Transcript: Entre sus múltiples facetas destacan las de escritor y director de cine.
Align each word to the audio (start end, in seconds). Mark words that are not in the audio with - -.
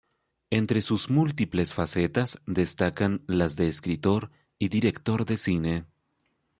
Entre 0.49 0.81
sus 0.81 1.11
múltiples 1.11 1.75
facetas 1.75 2.41
destacan 2.47 3.21
las 3.27 3.55
de 3.55 3.67
escritor 3.67 4.31
y 4.57 4.67
director 4.69 5.25
de 5.25 5.37
cine. 5.37 5.85